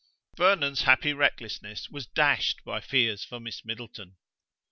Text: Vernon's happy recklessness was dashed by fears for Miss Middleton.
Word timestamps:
Vernon's 0.35 0.81
happy 0.81 1.13
recklessness 1.13 1.87
was 1.91 2.07
dashed 2.07 2.63
by 2.65 2.81
fears 2.81 3.23
for 3.23 3.39
Miss 3.39 3.63
Middleton. 3.63 4.17